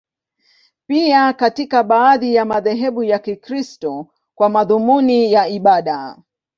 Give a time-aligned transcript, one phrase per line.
[0.87, 6.17] Pia katika baadhi ya madhehebu ya Kikristo, kwa madhumuni ya ibada.